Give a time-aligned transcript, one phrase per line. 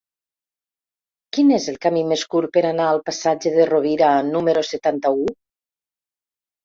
[1.37, 5.33] Quin és el camí més curt per anar al passatge de Rovira número setanta-u?